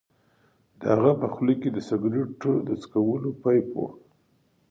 د 0.79 0.81
هغه 0.93 1.11
په 1.21 1.27
خوله 1.33 1.53
کې 1.61 1.69
د 1.71 1.77
سګرټ 1.89 2.41
څکولو 2.81 3.29
پایپ 3.41 3.67
و 3.75 3.77